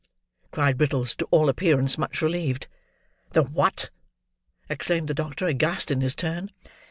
[0.49, 2.65] cried Brittles, to all appearance much relieved.
[3.33, 3.91] "The what?"
[4.67, 6.49] exclaimed the doctor, aghast in his turn.